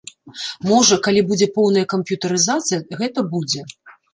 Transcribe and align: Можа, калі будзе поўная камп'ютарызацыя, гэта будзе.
Можа, 0.69 0.97
калі 1.09 1.21
будзе 1.29 1.47
поўная 1.57 1.85
камп'ютарызацыя, 1.95 2.79
гэта 3.03 3.19
будзе. 3.37 3.61